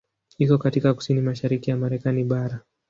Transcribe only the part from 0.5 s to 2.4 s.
katika kusini mashariki ya Marekani